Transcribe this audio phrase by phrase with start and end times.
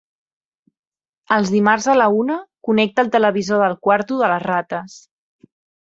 [1.35, 5.01] Els dimarts a la una connecta el televisor del quarto de les rates.